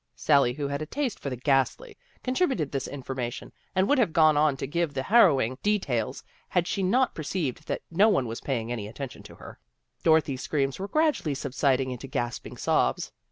Sally, 0.15 0.53
who 0.53 0.67
had 0.67 0.81
a 0.81 0.87
taste 0.87 1.19
for 1.19 1.29
the 1.29 1.35
ghastly, 1.35 1.95
contributed 2.23 2.71
this 2.71 2.87
information, 2.87 3.51
and 3.75 3.87
would 3.87 3.99
have 3.99 4.13
gone 4.13 4.35
on 4.35 4.57
to 4.57 4.65
give 4.65 4.95
the 4.95 5.03
harrowing 5.03 5.59
details 5.61 6.23
had 6.49 6.65
she 6.65 6.81
not 6.81 7.13
perceived 7.13 7.67
that 7.67 7.83
no 7.91 8.09
one 8.09 8.25
was 8.25 8.41
paying 8.41 8.71
any 8.71 8.87
atten 8.87 9.09
tion 9.09 9.21
to 9.21 9.35
her. 9.35 9.59
Dorothy's 10.01 10.41
screams 10.41 10.79
were 10.79 10.87
gradually 10.87 11.35
subsiding 11.35 11.91
into 11.91 12.07
gasping 12.07 12.57
sobs. 12.57 13.11